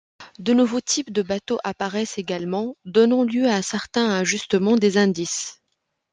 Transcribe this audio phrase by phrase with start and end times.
[0.39, 5.61] De nouveaux types de bateaux apparaissent également, donnant lieu à certains ajustement des indices.